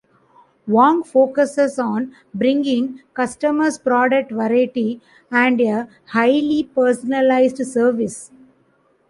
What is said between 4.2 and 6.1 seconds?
variety and a